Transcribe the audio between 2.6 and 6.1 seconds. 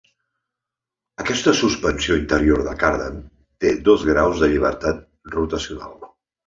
de Cardan té dos graus de llibertat rotacional.